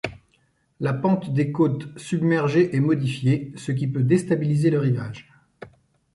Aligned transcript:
La 0.79 0.93
pente 0.93 1.31
des 1.31 1.51
côtes 1.51 1.89
submergées 1.95 2.75
est 2.75 2.79
modifiée, 2.79 3.53
ce 3.55 3.71
qui 3.71 3.87
peut 3.87 4.01
déstabiliser 4.03 4.71
le 4.71 4.79
rivage. 4.79 5.29